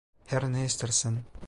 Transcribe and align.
Her 0.31 0.47
ne 0.47 0.65
istersen. 0.65 1.23